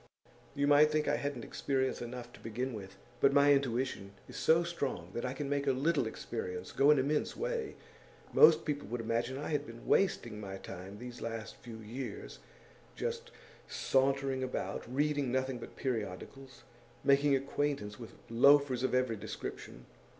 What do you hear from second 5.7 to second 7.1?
little experience go an